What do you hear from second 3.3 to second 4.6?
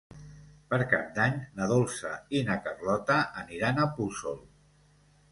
aniran a Puçol.